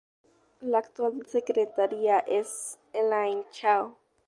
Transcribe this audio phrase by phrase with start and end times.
[0.61, 3.99] La actual secretaria es Elaine Chao.